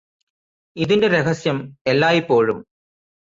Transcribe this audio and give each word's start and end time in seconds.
ഇതിന്റെ 0.75 1.07
രഹസ്യം 1.07 1.57
എല്ലായ്പ്പോഴും 1.87 2.59